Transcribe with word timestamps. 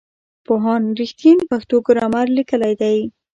پوهاند 0.45 0.87
رښتین 0.99 1.37
پښتو 1.49 1.75
ګرامر 1.87 2.25
لیکلی 2.37 2.73
دی. 2.81 2.97